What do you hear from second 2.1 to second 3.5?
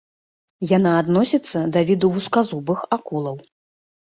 вузказубых акулаў.